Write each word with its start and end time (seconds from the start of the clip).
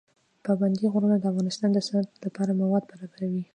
پابندی 0.45 0.85
غرونه 0.93 1.15
د 1.17 1.23
افغانستان 1.31 1.69
د 1.73 1.77
صنعت 1.87 2.09
لپاره 2.25 2.51
مواد 2.61 2.83
برابروي. 2.91 3.43